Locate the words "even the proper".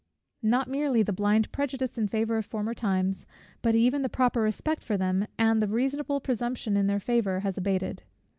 3.75-4.41